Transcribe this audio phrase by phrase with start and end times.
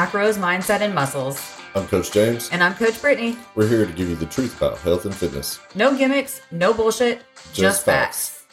[0.00, 1.58] Macros, Mindset, and Muscles.
[1.74, 2.48] I'm Coach James.
[2.52, 3.36] And I'm Coach Brittany.
[3.54, 5.60] We're here to give you the truth about health and fitness.
[5.74, 8.30] No gimmicks, no bullshit, just, Just facts.
[8.30, 8.46] facts.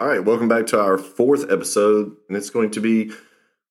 [0.00, 3.12] All right, welcome back to our fourth episode, and it's going to be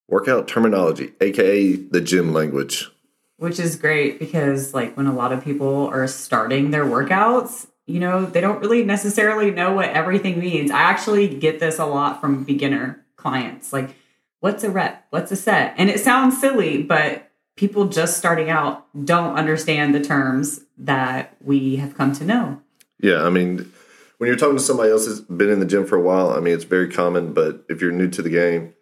[0.08, 2.88] workout terminology, aka the gym language.
[3.36, 8.00] Which is great because, like, when a lot of people are starting their workouts, you
[8.00, 10.70] know, they don't really necessarily know what everything means.
[10.70, 13.72] I actually get this a lot from beginner clients.
[13.72, 13.96] Like,
[14.40, 15.06] what's a rep?
[15.10, 15.74] What's a set?
[15.76, 21.76] And it sounds silly, but people just starting out don't understand the terms that we
[21.76, 22.60] have come to know.
[23.00, 23.70] Yeah, I mean,
[24.18, 26.40] when you're talking to somebody else that's been in the gym for a while, I
[26.40, 28.74] mean, it's very common, but if you're new to the game,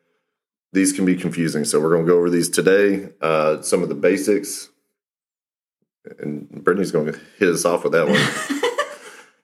[0.72, 1.64] these can be confusing.
[1.64, 4.68] So we're going to go over these today, uh, some of the basics,
[6.18, 8.60] and Brittany's going to hit us off with that one.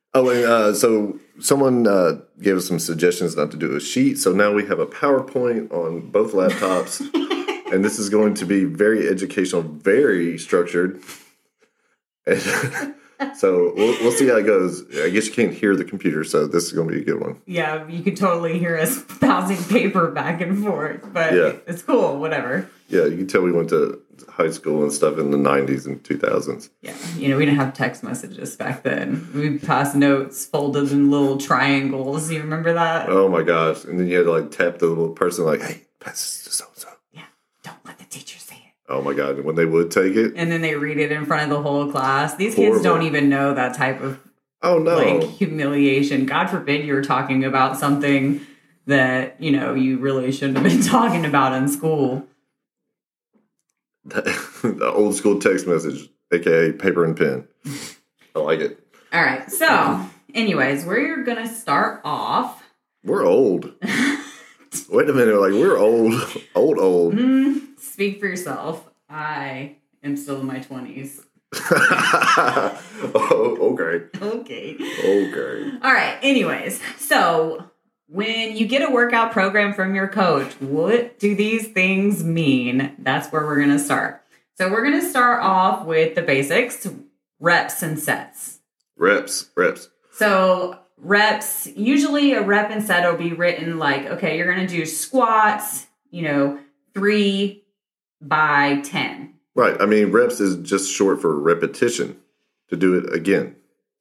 [0.15, 4.19] oh, and uh, so someone uh, gave us some suggestions not to do a sheet.
[4.19, 7.01] So now we have a PowerPoint on both laptops,
[7.73, 11.03] and this is going to be very educational, very structured.
[12.27, 12.95] And
[13.37, 14.83] so we'll, we'll see how it goes.
[14.97, 17.21] I guess you can't hear the computer, so this is going to be a good
[17.21, 17.41] one.
[17.47, 21.53] Yeah, you could totally hear us bouncing paper back and forth, but Yeah.
[21.67, 22.69] it's cool, whatever.
[22.89, 26.03] Yeah, you can tell we went to high school and stuff in the 90s and
[26.03, 26.69] 2000s.
[26.83, 29.27] Yeah, you know, we didn't have text messages back then.
[29.35, 32.31] We passed notes folded in little triangles.
[32.31, 33.09] You remember that?
[33.09, 33.85] Oh my gosh.
[33.85, 36.51] And then you had to like tap the little person, like, hey, pass this to
[36.53, 36.89] so and so.
[37.13, 37.23] Yeah,
[37.63, 38.44] don't let the teacher say it.
[38.89, 39.41] Oh my God.
[39.41, 41.91] When they would take it, And then they read it in front of the whole
[41.91, 42.35] class.
[42.37, 44.21] These kids don't even know that type of
[44.63, 44.97] oh no.
[44.97, 46.27] like humiliation.
[46.27, 48.41] God forbid you're talking about something
[48.87, 52.27] that, you know, you really shouldn't have been talking about in school.
[54.05, 57.49] the old school text message, aka paper and pen.
[58.37, 58.79] I like it.
[59.15, 59.51] All right.
[59.51, 60.05] So,
[60.35, 62.63] anyways, we're going to start off.
[63.03, 63.73] We're old.
[64.89, 65.39] Wait a minute.
[65.41, 66.15] Like, we're old,
[66.55, 67.15] old, old.
[67.15, 68.89] Mm, speak for yourself.
[69.09, 71.25] I am still in my 20s.
[73.15, 74.07] oh, okay.
[74.21, 74.75] Okay.
[74.75, 75.71] Okay.
[75.83, 76.19] All right.
[76.23, 77.71] Anyways, so
[78.09, 82.95] when you get a workout program from your coach, what do these things mean?
[82.99, 84.23] That's where we're going to start.
[84.57, 86.87] So we're going to start off with the basics
[87.41, 88.61] reps and sets.
[88.97, 89.89] Reps, reps.
[90.13, 94.75] So reps, usually a rep and set will be written like, okay, you're going to
[94.77, 96.59] do squats, you know,
[96.95, 97.65] three
[98.21, 99.77] by 10, Right.
[99.81, 102.17] I mean, reps is just short for repetition
[102.69, 103.55] to do it again.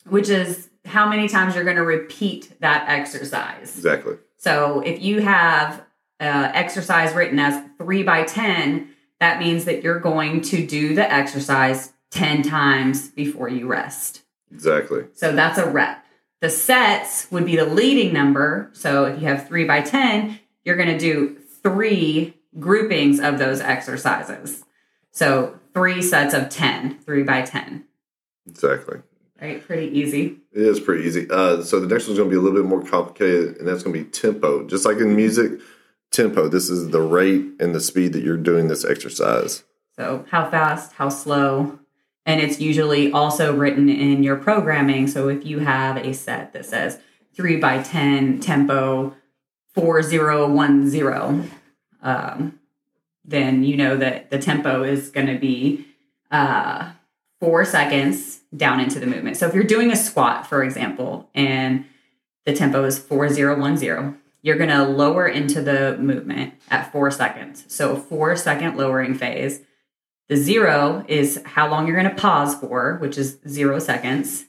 [0.10, 3.76] which is how many times you're going to repeat that exercise.
[3.76, 4.16] Exactly.
[4.38, 5.82] So if you have
[6.20, 8.90] uh, exercise written as three by 10,
[9.20, 14.24] that means that you're going to do the exercise 10 times before you rest.
[14.52, 15.06] Exactly.
[15.14, 16.03] So that's a rep.
[16.44, 18.70] The sets would be the leading number.
[18.74, 23.62] So if you have three by 10, you're going to do three groupings of those
[23.62, 24.66] exercises.
[25.12, 27.86] So three sets of 10, three by 10.
[28.46, 28.98] Exactly.
[29.42, 29.66] Right?
[29.66, 30.40] Pretty easy.
[30.52, 31.30] It is pretty easy.
[31.30, 33.82] Uh, so the next one's going to be a little bit more complicated, and that's
[33.82, 34.68] going to be tempo.
[34.68, 35.62] Just like in music,
[36.12, 36.50] tempo.
[36.50, 39.64] This is the rate and the speed that you're doing this exercise.
[39.96, 41.80] So, how fast, how slow.
[42.26, 45.08] And it's usually also written in your programming.
[45.08, 47.00] So, if you have a set that says
[47.34, 49.16] 3 by 10 tempo
[49.74, 51.52] 4010,
[52.02, 52.60] um,
[53.26, 55.86] then you know that the tempo is going to be
[56.32, 56.92] uh,
[57.40, 59.36] four seconds down into the movement.
[59.38, 61.86] So, if you're doing a squat, for example, and
[62.46, 67.66] the tempo is 4010, you're going to lower into the movement at four seconds.
[67.68, 69.62] So, four second lowering phase.
[70.30, 74.46] The zero is how long you're going to pause for, which is zero seconds.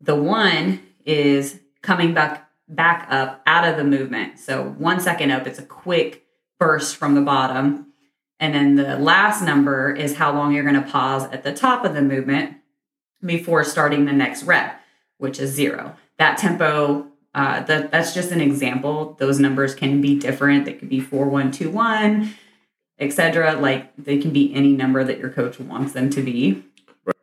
[0.00, 4.38] The one is coming back back up out of the movement.
[4.38, 6.24] So one second up, it's a quick
[6.58, 7.92] burst from the bottom.
[8.40, 11.84] And then the last number is how long you're going to pause at the top
[11.84, 12.56] of the movement
[13.24, 14.80] before starting the next rep,
[15.18, 15.94] which is zero.
[16.18, 19.16] That tempo, uh, that, that's just an example.
[19.18, 20.64] Those numbers can be different.
[20.64, 22.34] They could be 4121,
[23.02, 23.54] etc.
[23.54, 26.62] Like they can be any number that your coach wants them to be.
[27.04, 27.16] Right.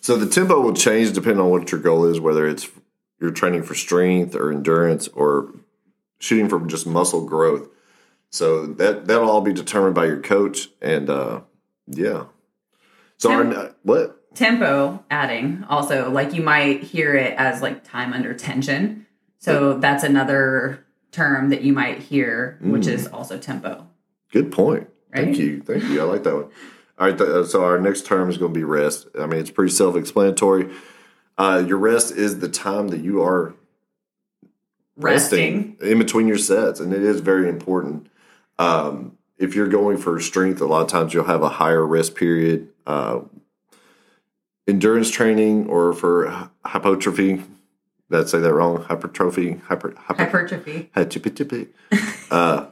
[0.00, 2.68] So the tempo will change depending on what your goal is, whether it's
[3.20, 5.52] you're training for strength or endurance or
[6.18, 7.68] shooting for just muscle growth.
[8.30, 11.42] So that that'll all be determined by your coach, and uh,
[11.86, 12.24] yeah.
[13.18, 14.20] So our, what?
[14.34, 19.06] tempo adding also like you might hear it as like time under tension
[19.38, 23.86] so that's another term that you might hear which is also tempo
[24.34, 24.88] Good point.
[25.12, 25.62] Thank you.
[25.62, 26.00] Thank you.
[26.00, 26.50] I like that one.
[26.98, 27.16] All right.
[27.16, 29.06] Th- uh, so our next term is going to be rest.
[29.16, 30.74] I mean, it's pretty self-explanatory.
[31.38, 33.54] Uh, your rest is the time that you are
[34.96, 38.08] resting in between your sets, and it is very important.
[38.58, 42.16] Um, if you're going for strength, a lot of times you'll have a higher rest
[42.16, 42.70] period.
[42.88, 43.20] Uh,
[44.66, 47.40] endurance training or for hy- hypertrophy.
[48.14, 48.80] Did I say that wrong?
[48.84, 50.88] Hypertrophy, hyper, hyper, Hypertrophy.
[50.94, 51.66] hypertrophy.
[52.30, 52.66] uh,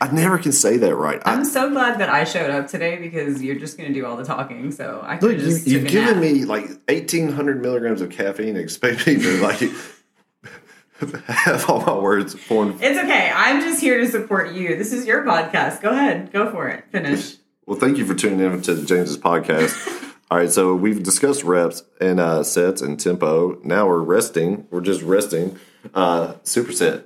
[0.00, 1.20] I never can say that right.
[1.24, 4.06] I, I'm so glad that I showed up today because you're just going to do
[4.06, 4.70] all the talking.
[4.70, 9.04] So I look, you, just you've given me like 1,800 milligrams of caffeine and expect
[9.04, 9.58] me to like
[11.26, 12.80] have all my words formed.
[12.80, 13.32] It's okay.
[13.34, 14.76] I'm just here to support you.
[14.76, 15.80] This is your podcast.
[15.82, 16.30] Go ahead.
[16.32, 16.84] Go for it.
[16.92, 17.34] Finish.
[17.66, 20.04] Well, thank you for tuning in to James's podcast.
[20.30, 23.58] All right, so we've discussed reps and uh, sets and tempo.
[23.64, 24.66] Now we're resting.
[24.70, 25.58] We're just resting.
[25.94, 27.04] Uh, superset.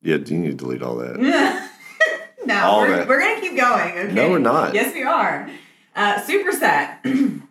[0.00, 1.18] Yeah, do you need to delete all that?
[2.46, 3.08] no, All we're, that.
[3.08, 3.98] we're going to keep going.
[3.98, 4.12] Okay?
[4.14, 4.72] No, we're not.
[4.74, 5.50] Yes, we are.
[5.94, 7.02] Uh, superset.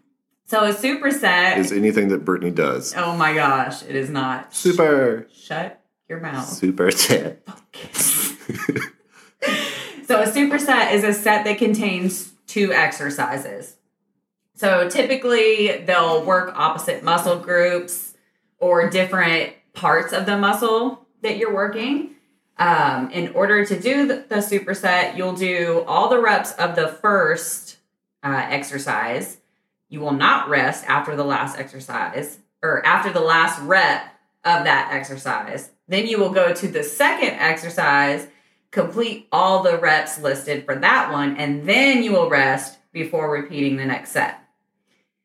[0.46, 1.58] so a superset.
[1.58, 2.94] Is anything that Brittany does.
[2.98, 4.54] oh my gosh, it is not.
[4.56, 5.28] Super.
[5.36, 5.80] Shut
[6.10, 6.48] your mouth.
[6.48, 7.46] Super set.
[10.08, 13.76] So a superset is a set that contains two exercises.
[14.54, 18.14] So typically they'll work opposite muscle groups
[18.60, 22.12] or different parts of the muscle that you're working.
[22.58, 26.88] Um, in order to do the, the superset, you'll do all the reps of the
[26.88, 27.76] first
[28.24, 29.36] uh, exercise.
[29.90, 34.02] You will not rest after the last exercise or after the last rep
[34.46, 35.72] of that exercise.
[35.90, 38.30] Then you will go to the second exercise
[38.76, 43.78] complete all the reps listed for that one, and then you will rest before repeating
[43.78, 44.40] the next set.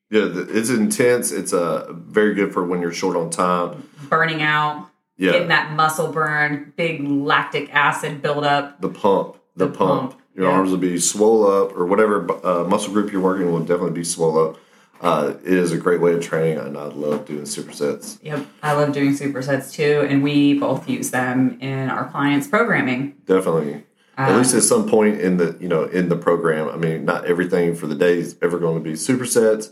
[0.09, 1.31] Yeah, it's intense.
[1.31, 3.87] It's uh, very good for when you're short on time.
[4.09, 4.87] Burning out,
[5.17, 8.79] Yeah, getting that muscle burn, big lactic acid buildup.
[8.81, 10.11] the pump, the, The pump.
[10.11, 10.51] pump, Your yeah.
[10.55, 14.03] arms will be swole up, or whatever uh, muscle group you're working will definitely be
[14.05, 14.57] swole up.
[15.01, 18.19] Uh, it is a great way of training, and I love doing supersets.
[18.21, 23.15] Yep, I love doing supersets too, and we both use them in our clients' programming.
[23.25, 23.83] Definitely,
[24.17, 26.69] at Um, least at some point in the you know in the program.
[26.69, 29.71] I mean, not everything for the day is ever going to be supersets,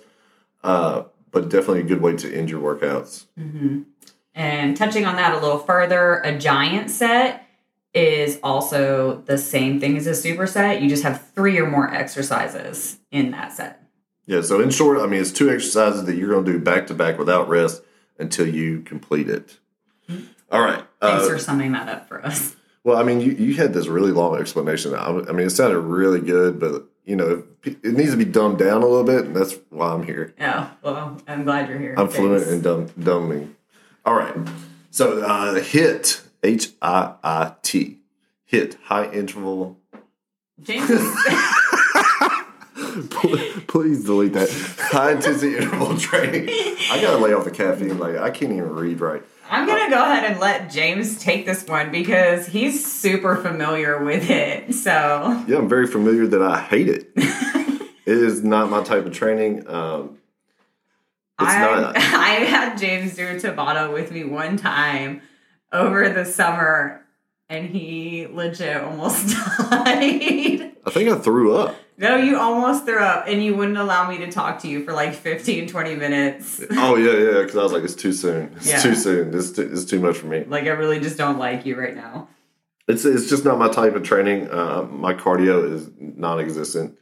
[0.63, 3.25] uh, but definitely a good way to end your workouts.
[4.33, 7.45] And touching on that a little further, a giant set
[7.93, 10.81] is also the same thing as a superset.
[10.81, 13.78] You just have three or more exercises in that set.
[14.29, 14.41] Yeah.
[14.41, 16.93] So in short, I mean, it's two exercises that you're going to do back to
[16.93, 17.81] back without rest
[18.19, 19.57] until you complete it.
[20.51, 20.83] All right.
[21.01, 22.55] Thanks Uh, for summing that up for us.
[22.83, 24.93] Well, I mean, you, you had this really long explanation.
[24.93, 28.59] I, I mean, it sounded really good, but you know, it, needs to be dumbed
[28.59, 30.35] down a little bit, and that's why I'm here.
[30.37, 31.95] Yeah, well, I'm glad you're here.
[31.97, 33.53] I'm fluent in dumb, dumbing.
[34.05, 34.35] All right.
[34.91, 37.97] So, uh, HIIT, H I I T,
[38.51, 39.79] HIIT, high interval.
[40.61, 40.87] James
[43.67, 44.49] Please delete that.
[44.79, 46.49] High intensity interval training.
[46.49, 47.97] I gotta lay off the caffeine.
[47.97, 49.23] Like I can't even read right.
[49.49, 54.29] I'm gonna go ahead and let James take this one because he's super familiar with
[54.29, 54.73] it.
[54.73, 57.11] So Yeah, I'm very familiar that I hate it.
[57.15, 59.67] it is not my type of training.
[59.67, 60.19] Um,
[61.39, 61.97] it's I not.
[61.97, 65.21] I had James do Tabata with me one time
[65.71, 67.05] over the summer,
[67.47, 70.73] and he legit almost died.
[70.85, 71.75] I think I threw up.
[71.99, 74.93] No, you almost threw up, and you wouldn't allow me to talk to you for
[74.93, 76.61] like 15, 20 minutes.
[76.71, 77.41] Oh yeah, yeah.
[77.41, 78.53] Because I was like, it's too soon.
[78.55, 78.79] It's Yeah.
[78.81, 79.33] too soon.
[79.37, 80.45] It's too, it's too much for me.
[80.47, 82.29] Like I really just don't like you right now.
[82.87, 84.49] It's it's just not my type of training.
[84.49, 86.97] Uh, my cardio is non-existent.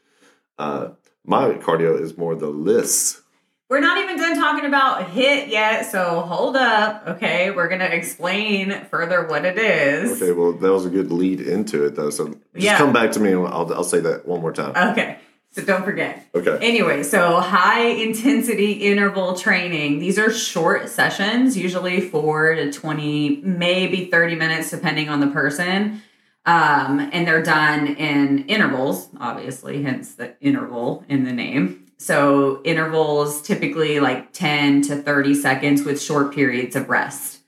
[0.57, 0.89] Uh,
[1.23, 3.21] my cardio is more the LISS.
[3.69, 7.05] We're not even done talking about HIIT yet, so hold up.
[7.05, 10.21] Okay, we're gonna explain further what it is.
[10.21, 12.09] Okay, well that was a good lead into it though.
[12.09, 12.77] So just Yeah.
[12.77, 14.71] come back to me and I'll I'll say that one more time.
[14.91, 15.17] Okay,
[15.51, 16.25] so don't forget.
[16.33, 16.57] Okay.
[16.61, 19.99] Anyway, so high intensity interval training.
[19.99, 26.01] These are short sessions, usually four to 20, maybe 30 minutes, depending on the person.
[26.45, 31.86] Um, and they're done in intervals, obviously, hence the interval in the name.
[31.97, 37.39] So intervals typically like 10 to 30 seconds with short periods of rest.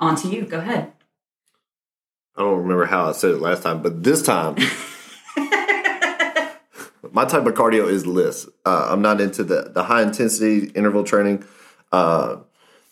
[0.00, 0.44] On to you.
[0.44, 0.92] Go ahead.
[2.36, 4.56] I don't remember how I said it last time, but this time
[7.12, 8.48] my type of cardio is LISS.
[8.64, 11.44] Uh, I'm not into the, the high intensity interval training.
[11.92, 12.38] Uh,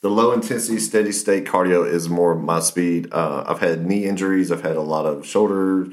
[0.00, 3.08] the low intensity steady state cardio is more my speed.
[3.12, 4.52] Uh, I've had knee injuries.
[4.52, 5.88] I've had a lot of shoulder,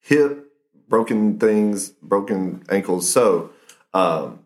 [0.00, 0.50] hip,
[0.88, 3.10] broken things, broken ankles.
[3.10, 3.50] So,
[3.96, 4.40] um,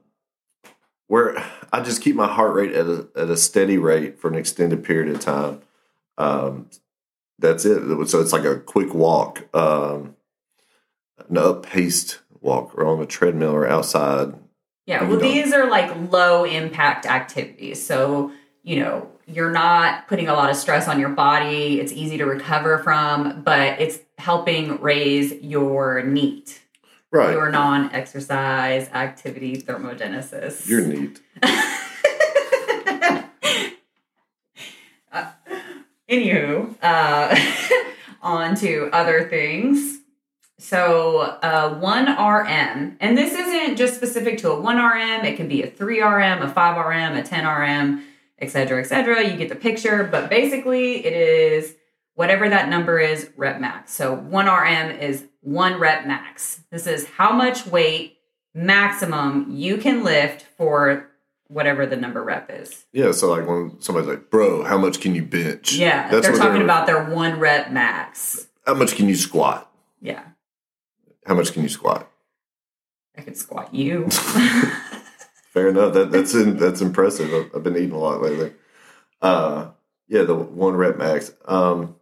[1.09, 4.37] where I just keep my heart rate at a, at a steady rate for an
[4.37, 5.61] extended period of time.
[6.19, 6.71] Um,
[7.39, 8.09] that's it.
[8.09, 10.15] So it's like a quick walk, um,
[11.29, 14.35] an up paced walk, or on a treadmill or outside.
[14.87, 17.85] Yeah, well, these are like low impact activities.
[17.85, 21.81] So, you know, you're not putting a lot of stress on your body.
[21.81, 26.61] It's easy to recover from, but it's helping raise your NEAT,
[27.13, 27.33] Right.
[27.33, 30.69] your non exercise activity thermogenesis.
[30.69, 31.21] You're neat.
[36.11, 37.37] Anywho, uh,
[38.23, 39.99] on to other things.
[40.59, 45.71] So, uh, 1RM, and this isn't just specific to a 1RM, it can be a
[45.71, 48.03] 3RM, a 5RM, a 10RM,
[48.41, 49.27] et cetera, et cetera.
[49.27, 51.77] You get the picture, but basically, it is
[52.15, 53.95] whatever that number is, rep max.
[53.95, 56.61] So, 1RM is one rep max.
[56.71, 58.19] This is how much weight
[58.55, 61.09] maximum you can lift for
[61.49, 62.85] whatever the number rep is.
[62.93, 63.13] Yeah.
[63.13, 66.55] So like when somebody's like, "Bro, how much can you bench?" Yeah, That's they're talking
[66.55, 68.47] they're- about their one rep max.
[68.67, 69.71] How much can you squat?
[70.01, 70.23] Yeah,
[71.27, 72.11] How much can you squat?
[73.17, 74.09] I can squat you.
[75.53, 75.93] Fair enough.
[75.95, 77.33] That that's in, that's impressive.
[77.35, 78.53] I've, I've been eating a lot lately.
[79.21, 79.71] Uh,
[80.09, 81.33] yeah, the one rep max.
[81.47, 81.97] Um,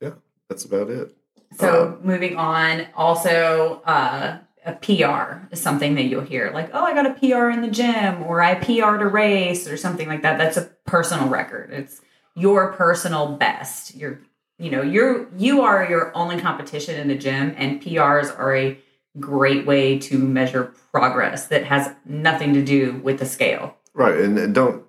[0.00, 0.12] yeah,
[0.48, 1.15] that's about it.
[1.58, 6.92] So moving on, also uh, a PR is something that you'll hear like, oh, I
[6.92, 10.38] got a PR in the gym, or I PR'd a race, or something like that.
[10.38, 11.72] That's a personal record.
[11.72, 12.00] It's
[12.34, 13.94] your personal best.
[13.94, 14.20] Your
[14.58, 18.78] you know you're you are your only competition in the gym, and PRs are a
[19.18, 23.76] great way to measure progress that has nothing to do with the scale.
[23.94, 24.84] Right, and, and don't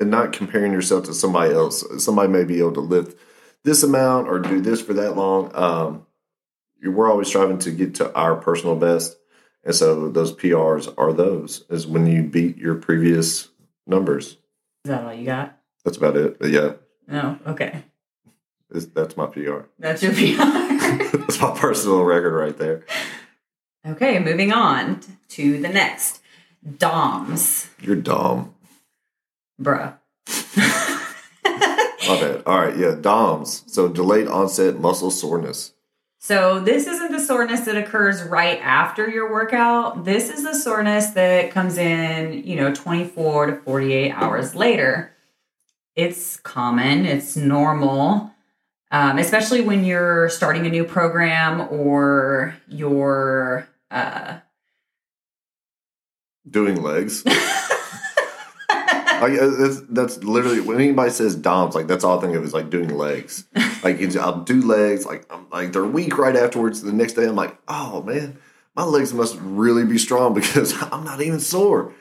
[0.00, 1.84] and not comparing yourself to somebody else.
[2.02, 3.18] Somebody may be able to lift
[3.64, 5.50] this amount or do this for that long.
[5.54, 6.06] Um,
[6.82, 9.16] we're always striving to get to our personal best,
[9.64, 13.48] and so those PRs are those is when you beat your previous
[13.86, 14.26] numbers.
[14.84, 15.58] Is that all you got?
[15.84, 16.38] That's about it.
[16.38, 16.72] But yeah,
[17.08, 17.82] No, okay.
[18.70, 19.60] is- that's my PR.
[19.78, 21.16] That's your PR.
[21.16, 22.84] that's my personal record right there.
[23.86, 26.20] okay, moving on to the next.
[26.78, 27.68] DOMS.
[27.82, 28.54] You're dumb.
[29.60, 29.96] Bruh.
[32.08, 32.42] My bad.
[32.46, 33.64] All right, yeah, DOMS.
[33.66, 35.72] So delayed onset muscle soreness.
[36.18, 40.04] so, this isn't the soreness that occurs right after your workout.
[40.04, 45.12] This is the soreness that comes in, you know, 24 to 48 hours later.
[45.96, 48.32] It's common, it's normal,
[48.90, 53.68] um, especially when you're starting a new program or you're.
[53.90, 54.38] Uh,
[56.50, 57.22] Doing legs.
[59.24, 62.44] Like uh, that's, that's literally when anybody says DOMS, like that's all I think of
[62.44, 63.46] is like doing legs.
[63.82, 66.80] Like I'll do legs, like I'm like they're weak right afterwards.
[66.80, 68.38] The next day I'm like, oh man,
[68.74, 71.92] my legs must really be strong because I'm not even sore.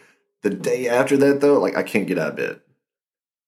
[0.44, 2.62] The day after that though, like I can't get out of bed.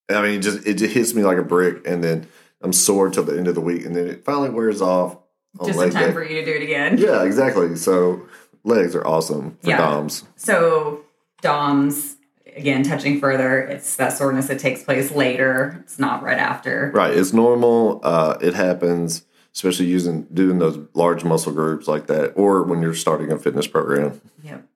[0.09, 2.27] I mean, it just it just hits me like a brick, and then
[2.61, 5.17] I'm sore till the end of the week, and then it finally wears off.
[5.65, 6.11] just in time day.
[6.11, 6.97] for you to do it again.
[6.97, 7.75] Yeah, exactly.
[7.77, 8.27] So
[8.65, 9.77] legs are awesome for Yeah.
[9.77, 10.25] DOMS.
[10.35, 11.05] So
[11.41, 12.14] DOMS,
[12.55, 15.79] again, touching further, it's that soreness that takes place later.
[15.83, 16.91] It's not right after.
[16.93, 17.15] Right.
[17.15, 17.99] It's normal.
[18.03, 22.95] Uh, it happens, especially using doing those large muscle groups like that, or when you're
[22.95, 24.21] starting a fitness program.
[24.43, 24.67] Yep.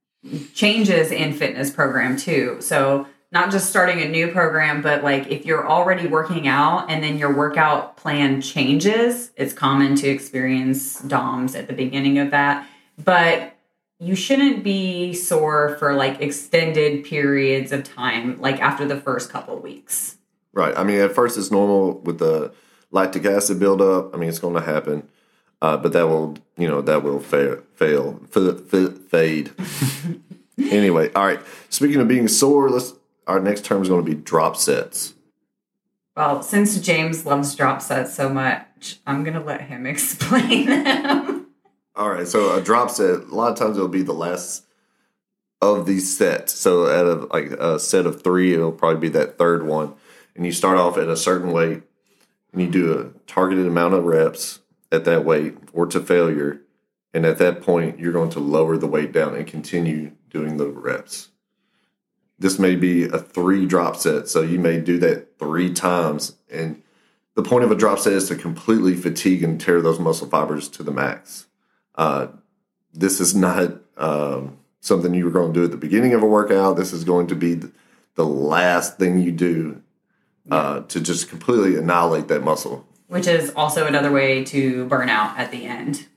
[0.53, 2.57] Changes in fitness program too.
[2.59, 7.03] So not just starting a new program, but like if you're already working out and
[7.03, 12.67] then your workout plan changes, it's common to experience DOMS at the beginning of that.
[13.03, 13.55] But
[13.99, 19.57] you shouldn't be sore for like extended periods of time, like after the first couple
[19.57, 20.17] weeks.
[20.53, 20.75] Right.
[20.77, 22.53] I mean, at first it's normal with the
[22.91, 24.15] lactic acid buildup.
[24.15, 25.07] I mean, it's going to happen,
[25.61, 29.51] uh, but that will, you know, that will fa- fail, f- f- fade.
[30.57, 31.41] anyway, all right.
[31.69, 32.93] Speaking of being sore, let's.
[33.27, 35.13] Our next term is going to be drop sets.
[36.17, 41.28] Well, since James loves drop sets so much, I'm going to let him explain them.
[41.95, 43.21] All right, so a drop set.
[43.21, 44.65] A lot of times it'll be the last
[45.61, 46.53] of these sets.
[46.53, 49.93] So out of like a set of three, it'll probably be that third one,
[50.35, 51.83] and you start off at a certain weight,
[52.53, 54.59] and you do a targeted amount of reps
[54.91, 56.61] at that weight or to failure,
[57.13, 60.67] and at that point you're going to lower the weight down and continue doing the
[60.67, 61.29] reps.
[62.37, 66.81] This may be a three drop set, so you may do that three times, and
[67.35, 70.69] the point of a drop set is to completely fatigue and tear those muscle fibers
[70.69, 71.47] to the max.
[71.99, 72.27] Uh,
[72.93, 76.25] this is not um, something you were going to do at the beginning of a
[76.25, 76.77] workout.
[76.77, 77.59] This is going to be
[78.15, 79.81] the last thing you do
[80.49, 82.87] uh, to just completely annihilate that muscle.
[83.07, 86.07] Which is also another way to burn out at the end.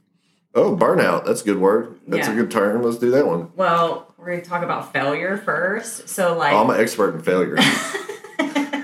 [0.54, 1.24] Oh, burnout.
[1.24, 1.98] That's a good word.
[2.06, 2.34] That's Yeah.
[2.34, 2.84] a good term.
[2.84, 3.50] Let's do that one.
[3.56, 6.08] Well, we're going to talk about failure first.
[6.08, 7.56] So, like, I'm an expert in failure.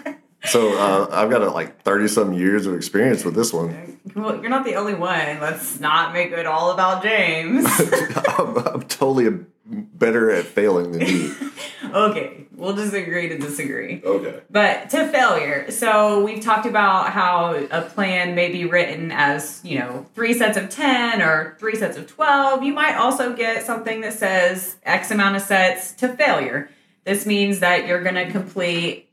[0.50, 4.00] so uh, I've got uh, like 30 some years of experience with this one.
[4.14, 5.40] well, you're not the only one.
[5.40, 7.66] Let's not make it all about James.
[8.38, 11.34] I'm, I'm totally better at failing than you.
[11.84, 14.00] okay, we'll just agree to disagree.
[14.02, 14.40] Okay.
[14.50, 15.70] But to failure.
[15.70, 20.56] So we've talked about how a plan may be written as, you know, three sets
[20.56, 22.62] of 10 or three sets of 12.
[22.62, 26.70] You might also get something that says X amount of sets to failure.
[27.04, 29.07] This means that you're going to complete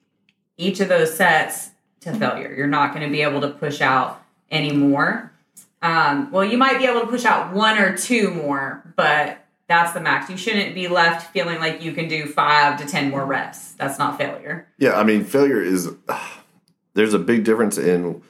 [0.58, 1.72] each of those sets
[2.02, 2.54] to failure.
[2.54, 5.32] You're not going to be able to push out any more.
[5.82, 9.94] Um, well, you might be able to push out one or two more, but that's
[9.94, 10.30] the max.
[10.30, 13.74] You shouldn't be left feeling like you can do five to 10 more reps.
[13.74, 14.68] That's not failure.
[14.78, 15.92] Yeah, I mean, failure is
[16.94, 18.22] there's a big difference in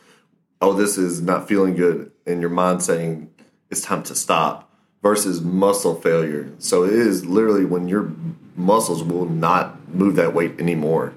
[0.62, 3.30] oh, this is not feeling good, and your mind saying
[3.70, 4.72] it's time to stop
[5.04, 6.50] versus muscle failure.
[6.58, 8.12] So it is literally when your
[8.56, 11.14] muscles will not move that weight anymore.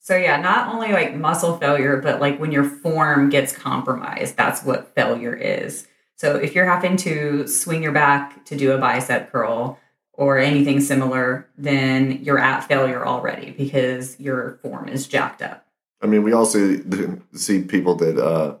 [0.00, 4.64] So yeah, not only like muscle failure, but like when your form gets compromised, that's
[4.64, 5.86] what failure is.
[6.16, 9.78] So if you're having to swing your back to do a bicep curl
[10.12, 15.66] or anything similar, then you're at failure already because your form is jacked up.
[16.00, 16.80] I mean, we also
[17.34, 18.56] see people that uh,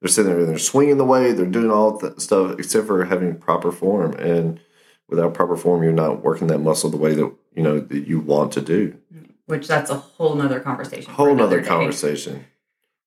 [0.00, 3.04] they're sitting there and they're swinging the way, they're doing all that stuff except for
[3.04, 4.12] having proper form.
[4.14, 4.60] And
[5.08, 8.20] without proper form, you're not working that muscle the way that you know that you
[8.20, 8.96] want to do.
[9.46, 11.12] Which that's a whole nother conversation.
[11.12, 11.68] Whole another nother day.
[11.68, 12.46] conversation.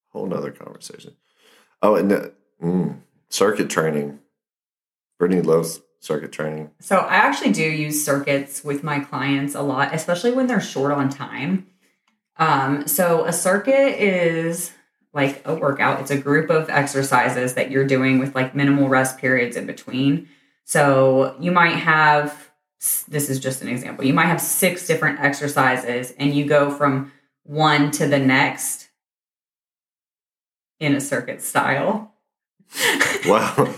[0.10, 1.16] Whole nother conversation.
[1.82, 2.30] Oh, and uh,
[2.62, 4.20] mm, circuit training.
[5.18, 6.72] Brittany loves circuit training.
[6.80, 10.92] So I actually do use circuits with my clients a lot, especially when they're short
[10.92, 11.68] on time.
[12.38, 14.72] Um, so a circuit is
[15.14, 16.00] like a workout.
[16.00, 20.30] It's a group of exercises that you're doing with like minimal rest periods in between.
[20.64, 22.47] So you might have
[23.08, 24.06] this is just an example.
[24.06, 27.12] You might have six different exercises and you go from
[27.44, 28.90] one to the next
[30.80, 32.14] in a circuit style.
[33.26, 33.74] Wow.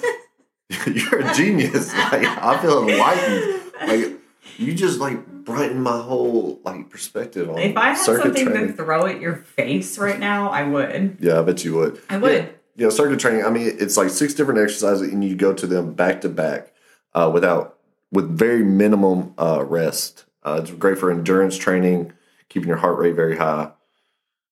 [0.85, 1.91] You're a genius.
[2.11, 3.61] Like I feel enlightened.
[3.87, 4.19] Like
[4.57, 8.67] you just like brighten my whole like perspective on If I had something training.
[8.67, 11.17] to throw at your face right now, I would.
[11.19, 11.99] yeah, I bet you would.
[12.09, 12.53] I would.
[12.75, 13.43] Yeah, know, circuit training.
[13.45, 16.71] I mean, it's like six different exercises, and you go to them back to back
[17.13, 17.78] uh, without
[18.11, 20.25] with very minimum uh, rest.
[20.43, 22.13] Uh, it's great for endurance training,
[22.49, 23.71] keeping your heart rate very high.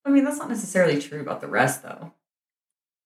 [0.05, 2.13] I mean, that's not necessarily true about the rest, though.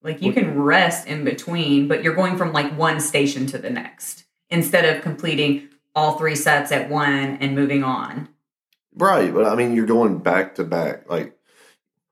[0.03, 3.69] Like, you can rest in between, but you're going from like one station to the
[3.69, 8.29] next instead of completing all three sets at one and moving on.
[8.95, 11.09] Right, but I mean, you're going back to back.
[11.09, 11.37] Like,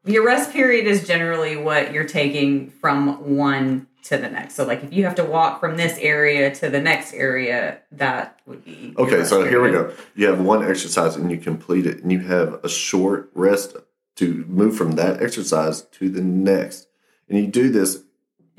[0.06, 4.56] Your rest period is generally what you're taking from one to the next.
[4.56, 8.40] So, like, if you have to walk from this area to the next area, that
[8.46, 8.94] would be.
[8.98, 9.94] okay, so here we go.
[10.16, 13.76] You have one exercise, and you complete it, and you have a short rest
[14.16, 16.88] to move from that exercise to the next,
[17.30, 18.04] and you do this,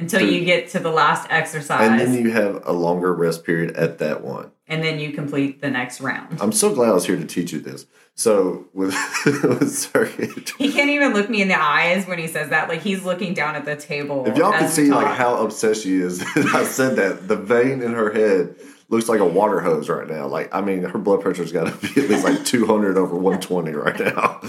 [0.00, 1.88] Until you get to the last exercise.
[1.88, 4.50] and then you have a longer rest period at that one.
[4.66, 6.40] and then you complete the next round.
[6.40, 7.86] I'm so glad I was here to teach you this.
[8.14, 8.94] So with,
[9.44, 12.68] with circuit, He can't even look me in the eyes when he says that.
[12.68, 14.26] Like he's looking down at the table.
[14.26, 17.82] if y'all can see like how obsessed she is, that I said that the vein
[17.82, 18.54] in her head
[18.88, 20.26] looks like a water hose right now.
[20.26, 23.72] Like I mean, her blood pressure's got to be at least like 200 over 120
[23.72, 24.40] right now.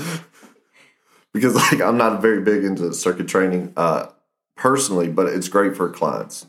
[1.33, 4.07] because like I'm not very big into circuit training uh,
[4.61, 6.45] personally, but it's great for clients.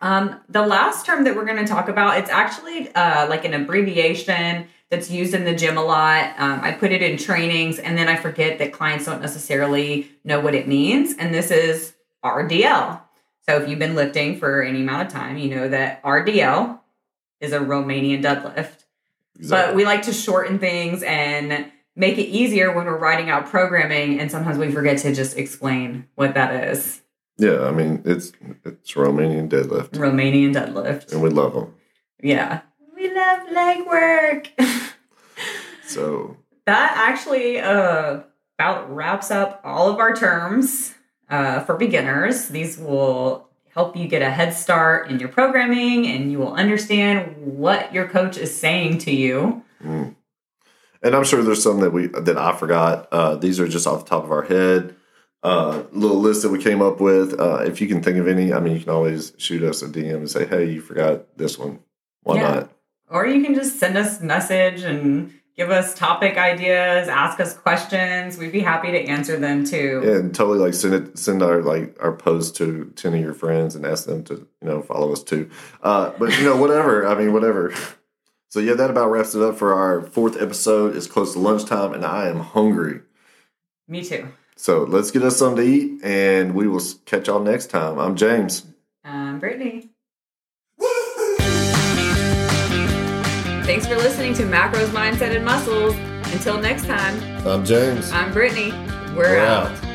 [0.00, 3.52] Um, the last term that we're going to talk about, it's actually uh, like an
[3.52, 6.32] abbreviation that's used in the gym a lot.
[6.38, 10.40] Um, I put it in trainings, and then I forget that clients don't necessarily know
[10.40, 11.14] what it means.
[11.18, 11.92] And this is
[12.24, 13.02] RDL.
[13.46, 16.78] So if you've been lifting for any amount of time, you know that RDL
[17.40, 18.84] is a Romanian deadlift.
[19.48, 24.18] But we like to shorten things and make it easier when we're writing out programming,
[24.20, 27.02] and sometimes we forget to just explain what that is.
[27.36, 28.32] yeah, I mean it's
[28.64, 31.12] it's Romanian deadlift, Romanian deadlift.
[31.12, 31.74] and we love them.
[32.22, 32.60] Yeah.
[32.96, 34.50] We love leg work.
[35.88, 38.20] So that actually uh,
[38.58, 40.94] about wraps up all of our terms
[41.30, 42.48] uh, for beginners.
[42.48, 47.36] These will help you get a head start in your programming and you will understand
[47.38, 49.62] what your coach is saying to you.
[49.82, 50.14] Mm.
[51.02, 53.08] And I'm sure there's some that we that I forgot.
[53.12, 54.94] Uh, these are just off the top of our head.
[55.42, 57.38] Uh, little list that we came up with.
[57.38, 59.88] Uh, if you can think of any, I mean, you can always shoot us a
[59.88, 61.78] DM and say, "Hey, you forgot this one.
[62.24, 62.42] Why Yeah.
[62.54, 62.70] not?"
[63.10, 68.36] Or you can just send us message and give us topic ideas, ask us questions.
[68.36, 70.02] We'd be happy to answer them too.
[70.04, 73.32] Yeah, and totally like send it, send our like our post to ten of your
[73.34, 75.48] friends and ask them to you know follow us too.
[75.82, 77.06] Uh, but you know, whatever.
[77.06, 77.72] I mean, whatever.
[78.50, 80.96] So yeah, that about wraps it up for our fourth episode.
[80.96, 83.00] It's close to lunchtime, and I am hungry.
[83.86, 84.28] Me too.
[84.56, 87.98] So let's get us something to eat, and we will catch y'all next time.
[87.98, 88.64] I'm James.
[89.04, 89.90] I'm Brittany.
[93.64, 95.94] Thanks for listening to Macros, Mindset, and Muscles.
[96.32, 98.10] Until next time, I'm James.
[98.12, 98.72] I'm Brittany.
[99.14, 99.70] We're, We're out.
[99.70, 99.87] out.